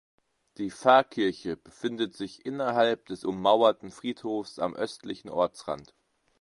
[0.57, 5.93] Die Pfarrkirche befindet sich innerhalb des ummauerten Friedhofs am östlichen Ortsrand.